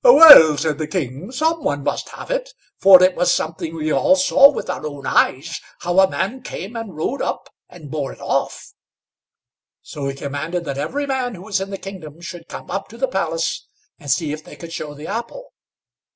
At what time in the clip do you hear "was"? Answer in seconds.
3.15-3.31, 11.43-11.61